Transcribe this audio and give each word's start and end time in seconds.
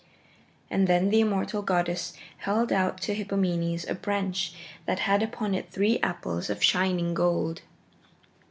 And 0.71 0.87
then 0.87 1.11
the 1.11 1.19
immortal 1.19 1.61
goddess 1.61 2.13
held 2.39 2.71
out 2.71 2.99
to 3.01 3.13
Hippomenes 3.13 3.87
a 3.87 3.93
branch 3.93 4.55
that 4.87 4.97
had 5.01 5.21
upon 5.21 5.53
it 5.53 5.69
three 5.69 5.99
apples 5.99 6.49
of 6.49 6.63
shining 6.63 7.13
gold. 7.13 7.61